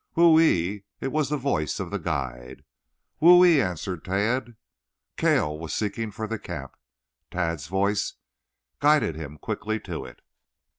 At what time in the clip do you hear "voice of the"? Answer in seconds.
1.37-1.99